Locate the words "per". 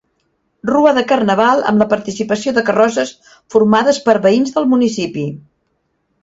4.09-4.17